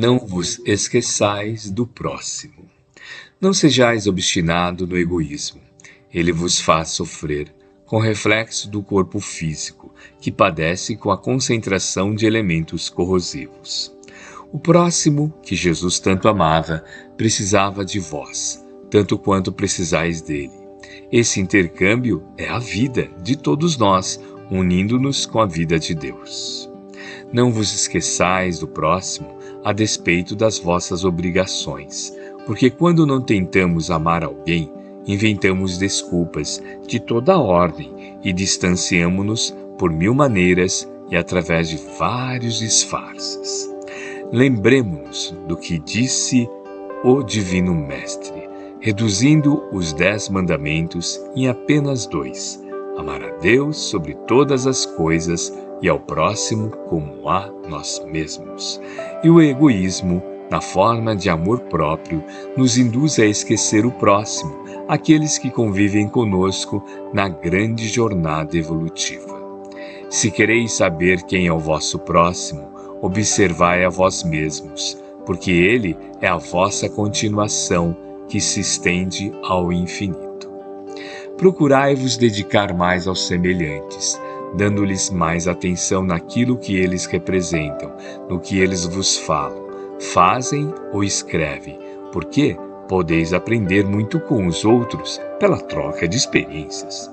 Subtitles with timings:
[0.00, 2.70] Não vos esqueçais do próximo.
[3.40, 5.60] Não sejais obstinado no egoísmo.
[6.14, 7.52] Ele vos faz sofrer,
[7.84, 13.92] com reflexo do corpo físico, que padece com a concentração de elementos corrosivos.
[14.52, 16.84] O próximo, que Jesus tanto amava,
[17.16, 20.52] precisava de vós, tanto quanto precisais dele.
[21.10, 26.70] Esse intercâmbio é a vida de todos nós, unindo-nos com a vida de Deus.
[27.32, 32.12] Não vos esqueçais do próximo a despeito das vossas obrigações,
[32.46, 34.72] porque quando não tentamos amar alguém,
[35.06, 43.68] inventamos desculpas de toda ordem e distanciamo-nos por mil maneiras e através de vários disfarces.
[44.32, 46.48] Lembremos-nos do que disse
[47.02, 48.48] o Divino Mestre,
[48.80, 52.62] reduzindo os dez mandamentos em apenas dois:
[52.98, 58.80] amar a Deus sobre todas as coisas e ao próximo como a nós mesmos.
[59.22, 62.22] E o egoísmo, na forma de amor próprio,
[62.56, 69.38] nos induz a esquecer o próximo, aqueles que convivem conosco na grande jornada evolutiva.
[70.08, 72.66] Se quereis saber quem é o vosso próximo,
[73.02, 77.94] observai a vós mesmos, porque ele é a vossa continuação
[78.26, 80.50] que se estende ao infinito.
[81.36, 84.18] Procurai-vos dedicar mais aos semelhantes
[84.54, 87.92] dando-lhes mais atenção naquilo que eles representam,
[88.28, 89.68] no que eles vos falam,
[90.12, 91.78] fazem ou escrevem,
[92.12, 92.56] porque
[92.88, 97.10] podeis aprender muito com os outros pela troca de experiências.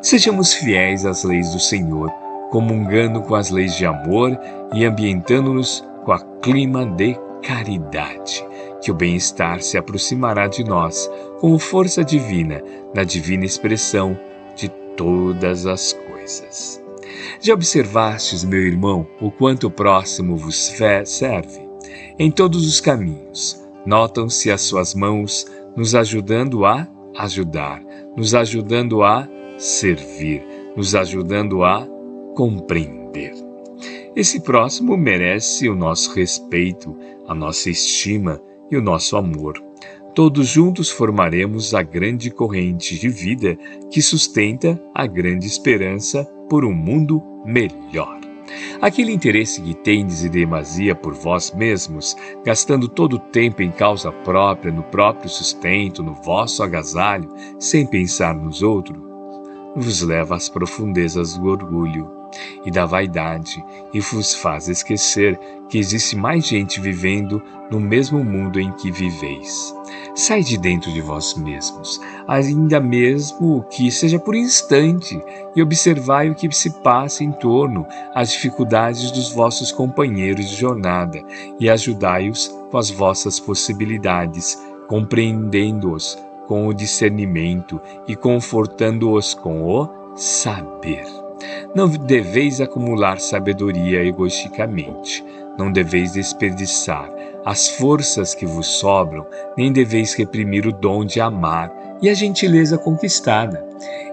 [0.00, 2.10] Sejamos fiéis às leis do Senhor,
[2.50, 4.38] comungando com as leis de amor
[4.72, 8.44] e ambientando-nos com a clima de caridade,
[8.80, 12.62] que o bem-estar se aproximará de nós como força divina,
[12.94, 14.18] na divina expressão
[14.56, 15.92] de todas as
[16.28, 16.84] coisas.
[17.40, 20.74] Já observastes, meu irmão, o quanto o próximo vos
[21.06, 21.66] serve?
[22.18, 27.82] Em todos os caminhos, notam-se as suas mãos nos ajudando a ajudar,
[28.16, 30.44] nos ajudando a servir,
[30.76, 31.86] nos ajudando a
[32.36, 33.32] compreender.
[34.14, 36.94] Esse próximo merece o nosso respeito,
[37.26, 38.40] a nossa estima
[38.70, 39.67] e o nosso amor.
[40.18, 43.56] Todos juntos formaremos a grande corrente de vida
[43.88, 48.18] que sustenta a grande esperança por um mundo melhor.
[48.82, 54.10] Aquele interesse que tendes em demasia por vós mesmos, gastando todo o tempo em causa
[54.10, 59.00] própria, no próprio sustento, no vosso agasalho, sem pensar nos outros,
[59.76, 62.17] vos leva às profundezas do orgulho
[62.64, 68.58] e da vaidade e vos faz esquecer que existe mais gente vivendo no mesmo mundo
[68.58, 69.74] em que viveis.
[70.14, 75.20] Sai de dentro de vós mesmos, ainda mesmo que seja por instante,
[75.54, 81.22] e observai o que se passa em torno às dificuldades dos vossos companheiros de jornada
[81.60, 91.27] e ajudai-os com as vossas possibilidades, compreendendo-os com o discernimento e confortando-os com o saber.
[91.74, 95.24] Não deveis acumular sabedoria egoisticamente,
[95.58, 97.10] não deveis desperdiçar
[97.44, 99.26] as forças que vos sobram,
[99.56, 101.72] nem deveis reprimir o dom de amar
[102.02, 103.66] e a gentileza conquistada.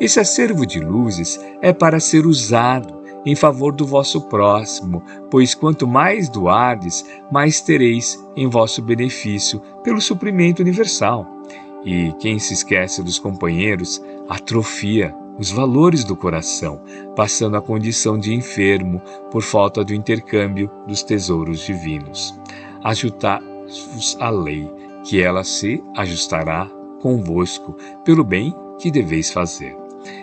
[0.00, 5.86] Esse acervo de luzes é para ser usado em favor do vosso próximo, pois quanto
[5.86, 11.26] mais doardes, mais tereis em vosso benefício pelo suprimento universal.
[11.84, 16.80] E quem se esquece dos companheiros atrofia os valores do coração,
[17.16, 19.00] passando a condição de enfermo
[19.30, 22.38] por falta do intercâmbio dos tesouros divinos.
[22.84, 24.70] Ajustai-vos à lei,
[25.04, 26.70] que ela se ajustará
[27.00, 29.76] convosco pelo bem que deveis fazer.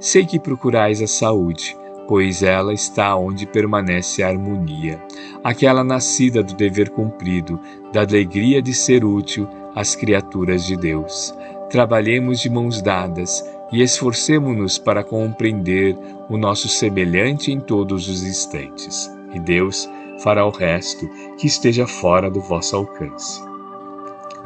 [0.00, 1.76] Sei que procurais a saúde,
[2.08, 5.02] pois ela está onde permanece a harmonia,
[5.42, 7.60] aquela nascida do dever cumprido,
[7.92, 11.34] da alegria de ser útil às criaturas de Deus.
[11.70, 15.96] Trabalhemos de mãos dadas e esforcemo-nos para compreender
[16.28, 19.88] o nosso semelhante em todos os instantes, e Deus
[20.22, 23.42] fará o resto que esteja fora do vosso alcance.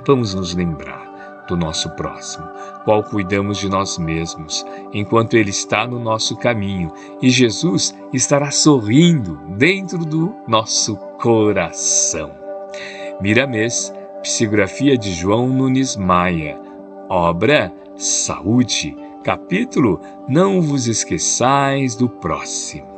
[0.06, 2.46] Vamos nos lembrar do nosso próximo,
[2.84, 9.38] qual cuidamos de nós mesmos, enquanto ele está no nosso caminho, e Jesus estará sorrindo
[9.56, 12.30] dentro do nosso coração.
[13.20, 13.92] Miramês,
[14.22, 16.60] psicografia de João Nunes Maia,
[17.08, 18.94] obra Saúde
[19.26, 22.95] Capítulo Não vos esqueçais do próximo.